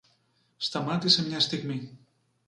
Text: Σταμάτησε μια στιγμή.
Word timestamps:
Σταμάτησε 0.57 1.25
μια 1.25 1.39
στιγμή. 1.39 1.97